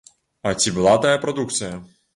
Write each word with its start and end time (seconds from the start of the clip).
А 0.51 0.55
ці 0.61 0.73
была 0.79 0.97
тая 1.05 1.15
прадукцыя? 1.27 1.73